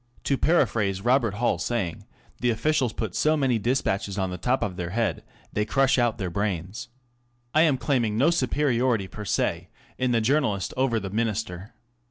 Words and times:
To 0.23 0.35
paraphrase 0.35 1.01
Robert 1.01 1.35
Hall's 1.35 1.63
saying, 1.63 2.07
the 2.39 2.49
officials 2.49 2.91
put 2.91 3.13
so 3.13 3.37
many 3.37 3.59
despatches 3.59 4.17
on 4.17 4.31
the 4.31 4.37
top 4.39 4.63
of 4.63 4.75
their 4.75 4.89
head, 4.89 5.23
they 5.53 5.63
crush 5.63 5.99
out 5.99 6.17
their 6.17 6.31
brains. 6.31 6.87
I 7.53 7.61
am 7.61 7.77
claiming 7.77 8.17
no 8.17 8.31
superiority 8.31 9.07
per 9.07 9.25
se 9.25 9.69
in 9.99 10.09
the 10.09 10.19
journalist 10.19 10.73
over 10.75 10.99
the 10.99 11.11
Minister. 11.11 11.75